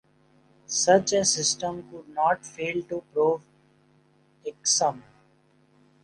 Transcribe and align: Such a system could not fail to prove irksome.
Such 0.65 1.13
a 1.13 1.23
system 1.23 1.87
could 1.91 2.09
not 2.09 2.43
fail 2.43 2.81
to 2.85 3.03
prove 3.13 3.41
irksome. 4.49 5.03